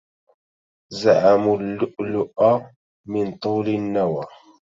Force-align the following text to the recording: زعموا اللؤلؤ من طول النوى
زعموا 1.01 1.55
اللؤلؤ 1.59 2.41
من 3.11 3.25
طول 3.41 3.67
النوى 3.79 4.25